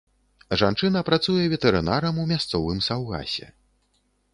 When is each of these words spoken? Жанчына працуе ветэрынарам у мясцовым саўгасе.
Жанчына 0.61 1.03
працуе 1.11 1.43
ветэрынарам 1.53 2.15
у 2.25 2.29
мясцовым 2.35 2.77
саўгасе. 2.91 3.57